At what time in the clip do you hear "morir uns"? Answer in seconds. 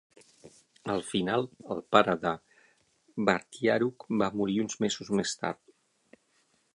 4.39-4.81